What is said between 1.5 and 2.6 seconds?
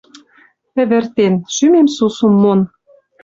шӱмем сусум мон.